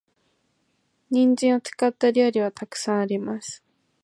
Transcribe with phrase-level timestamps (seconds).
[1.11, 3.63] 人参を使った料理は沢山あります。